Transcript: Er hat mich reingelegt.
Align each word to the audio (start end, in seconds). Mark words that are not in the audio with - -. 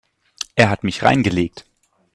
Er 0.55 0.71
hat 0.71 0.83
mich 0.83 1.03
reingelegt. 1.03 1.67